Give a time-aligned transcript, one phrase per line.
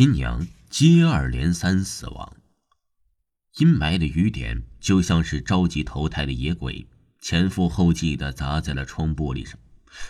[0.00, 2.34] 新娘接二连三死亡，
[3.58, 6.88] 阴霾的雨点就像是着急投胎的野鬼，
[7.20, 9.58] 前赴后继的砸在了窗玻璃上，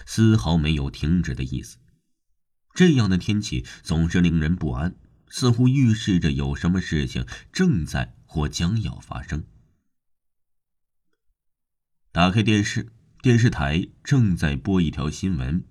[0.06, 1.78] 丝毫没有停止的意思。
[2.72, 4.94] 这样的天气总是令人不安，
[5.26, 9.42] 似乎预示着有什么事情正在或将要发生。
[12.12, 15.64] 打开电视，电视台正在播一条新闻。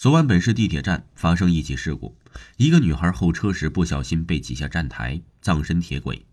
[0.00, 2.16] 昨晚本市地铁站发生一起事故，
[2.56, 6.24] 一个女孩候车时不小心被挤下站台，葬身铁轨。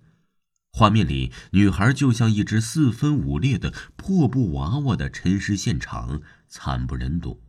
[0.71, 7.41] 画面里，女孩就像一只四分五裂的破布娃娃的沉尸现场，惨不忍睹。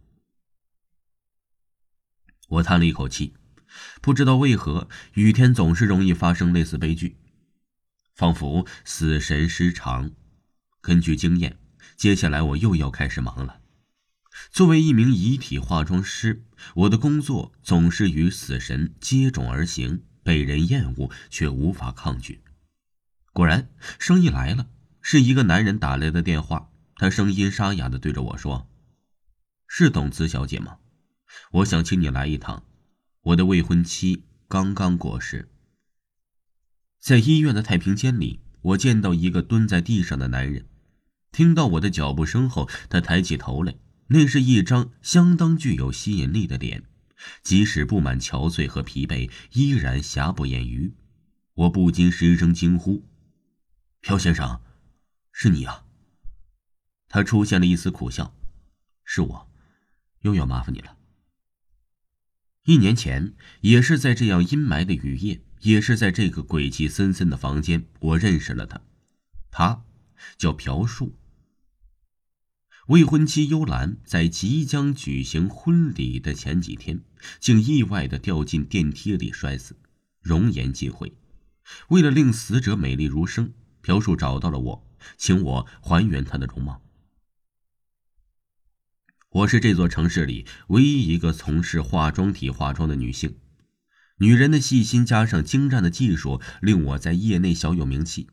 [2.48, 3.34] 我叹了一口气，
[4.02, 7.16] 不知道为何雨天总是容易发生类似悲剧，
[8.16, 10.10] 仿佛死神失常。
[10.80, 11.56] 根据经验，
[11.96, 13.57] 接下来我又要开始忙了。
[14.51, 22.41] 作为一名遗体化妆师，我的工作总是与死神接踵而行，被人厌恶却无法抗拒。
[23.32, 24.68] 果然，生意来了，
[25.01, 26.71] 是一个男人打来的电话。
[26.96, 28.68] 他声音沙哑的对着我说
[29.68, 30.79] ：“是董慈小姐吗？
[31.52, 32.65] 我想请你来一趟，
[33.23, 35.49] 我的未婚妻刚刚过世。”
[36.99, 40.66] 在医院的太平间里，我见到一个蹲在地上的男人。
[41.30, 43.77] 听到我的脚步声后，他抬起头来。
[44.09, 46.84] 那是一张相当具有吸引力的脸，
[47.42, 50.95] 即使布满憔悴和疲惫，依然瑕不掩瑜。
[51.54, 53.04] 我不禁失声惊呼
[54.00, 54.62] ：“朴先生，
[55.32, 55.84] 是你啊！”
[57.09, 58.34] 他出现了一丝苦笑
[59.04, 59.50] ：“是我，
[60.20, 60.96] 又要麻烦你了。”
[62.65, 68.81] 一年前，也是在这样阴霾的雨夜，也是在这个鬼气森森的房间，我认识了他。
[69.50, 69.84] 他
[70.37, 71.18] 叫朴树。
[72.88, 77.03] 未婚妻幽兰在即将举行婚礼的前几天，
[77.38, 79.76] 竟意外的掉进电梯里摔死，
[80.22, 81.12] 容颜尽毁。
[81.88, 84.86] 为了令死者美丽如生，朴树找到了我，
[85.19, 86.81] 请我还原她的容貌。
[89.28, 93.37] 我是这座城市里唯一一个从事化妆体化妆的女性，
[94.21, 98.28] 女人的细心加上精湛的技术，令我在业内小有名气。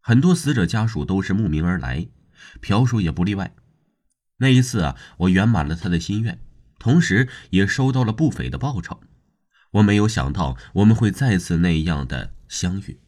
[0.00, 2.08] 很多死者家属都是慕名而来。
[2.60, 3.54] 朴树也不例外。
[4.38, 6.40] 那一次啊，我圆满了他的心愿，
[6.78, 9.00] 同时也收到了不菲的报酬。
[9.72, 13.00] 我没有想到我们会再次那样的相遇。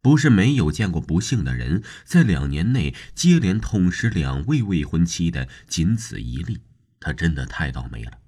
[0.00, 6.60] 不是没有见过不幸的人在两年内接连痛失两位未婚妻的，仅此一例。
[6.98, 8.18] 他真的太倒霉了。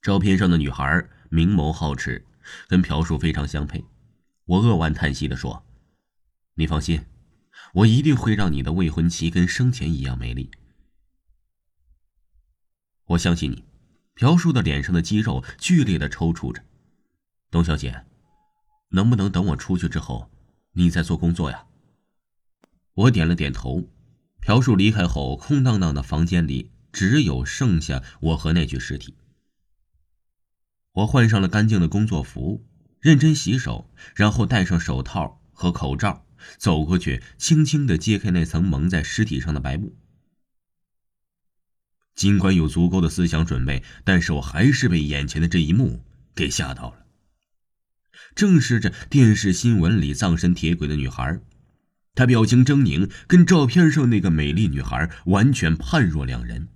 [0.00, 2.24] 照片上的女孩明眸皓齿，
[2.68, 3.84] 跟朴树非常相配。
[4.44, 5.66] 我扼腕叹息地说
[6.54, 7.04] ：“你放心。”
[7.74, 10.50] 我一定会让你的未婚妻跟生前一样美丽。
[13.06, 13.64] 我相信你。
[14.18, 16.64] 朴树的脸上的肌肉剧烈的抽搐着。
[17.50, 18.06] 董小姐，
[18.88, 20.30] 能不能等我出去之后，
[20.72, 21.66] 你再做工作呀？
[22.94, 23.90] 我点了点头。
[24.40, 29.14] 朴树离开后，空荡荡的房间里只有剩下我和那具尸体。
[30.92, 32.66] 我换上了干净的工作服，
[33.00, 36.25] 认真洗手，然后戴上手套和口罩。
[36.58, 39.96] 走过去，轻轻的揭开那层蒙在尸体上的白布。
[42.14, 46.02] 尽管有足够的思想准备，但是我还是被眼前的这一幕
[46.34, 47.06] 给吓到了。
[48.34, 51.40] 正是这电视新闻里葬身铁轨的女孩，
[52.14, 56.68] 她表情狰狞，跟照片上那个美丽女孩完全判若两人。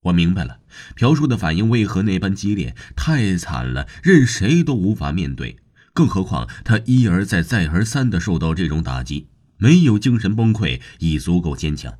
[0.00, 0.60] 我明白了，
[0.94, 5.58] 朴树的反应为何那般激烈，太惨了，任谁都无法面对。
[5.96, 11.98] 更何况他一而再、再而三的受到这种打击，没有精神崩溃已足够坚强。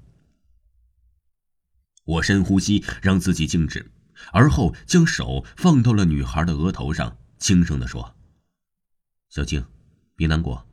[2.05, 3.91] 我深呼吸，让自己静止，
[4.35, 8.15] 而后将手放到了女孩的额头上，轻声的说
[9.31, 9.65] ：“小静，
[10.15, 10.69] 别难过，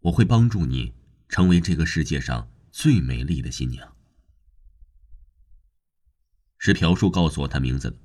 [0.00, 0.92] 我会帮助你
[1.30, 3.96] 成为这个世界上最美丽的新娘。”
[6.60, 7.96] 是朴树告诉我他名字的。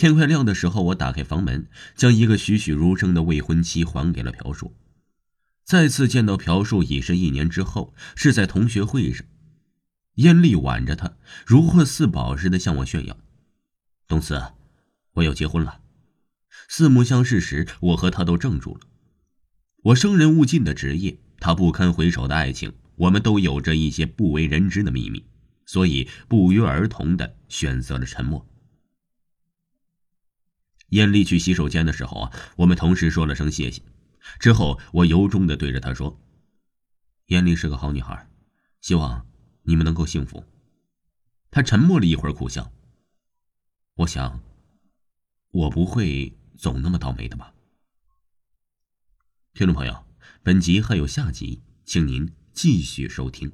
[0.00, 4.74] 天快亮的时候，我打开房门，将一个栩栩如生的未婚妻还给了朴树。
[5.62, 9.26] 再次见到朴树已是一年之后，是在同学会上，
[10.14, 11.12] 艳丽挽着他，
[11.44, 13.18] 如获四宝似的向我炫耀
[14.08, 14.42] ：“东子，
[15.12, 15.80] 我要结婚了。”
[16.66, 18.80] 四目相视时，我和他都怔住了。
[19.82, 25.22] 我生人勿近的职业，他不堪回首的爱情，我们都有着一些不为人知的秘密，
[25.66, 28.49] 所以不约而同的选择了沉默。
[30.90, 33.82] 艳丽去洗手间的时候啊，我们同时说了声谢谢。
[34.38, 36.20] 之后，我由衷的对着她说
[37.26, 38.28] ：“艳丽是个好女孩，
[38.80, 39.26] 希望
[39.62, 40.44] 你们能够幸福。”
[41.50, 42.70] 她沉默了一会儿，苦笑。
[43.94, 44.40] 我想，
[45.50, 47.52] 我不会总那么倒霉的吧。
[49.52, 50.04] 听众朋友，
[50.42, 53.50] 本集还有下集，请您继续收听。